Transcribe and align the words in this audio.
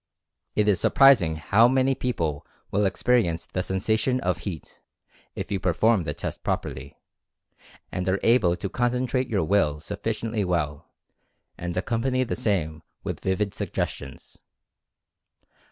It 0.55 0.67
is 0.67 0.79
surprising 0.79 1.35
how 1.35 1.67
many 1.67 1.93
people 1.93 2.43
will 2.71 2.89
experi 2.89 3.25
ence 3.25 3.45
the 3.45 3.61
sensation 3.61 4.19
of 4.21 4.39
heat, 4.39 4.81
if 5.35 5.51
you 5.51 5.59
perform 5.59 6.05
the 6.05 6.13
test 6.15 6.41
properly, 6.41 6.97
and 7.91 8.09
are 8.09 8.19
able 8.23 8.55
to 8.55 8.67
concentrate 8.67 9.29
your 9.29 9.43
Will 9.43 9.79
suf 9.79 10.01
ficiently 10.01 10.43
well, 10.43 10.87
and 11.55 11.77
accompany 11.77 12.23
the 12.23 12.35
same 12.35 12.81
with 13.03 13.19
vivid 13.19 13.53
suggestions. 13.53 14.39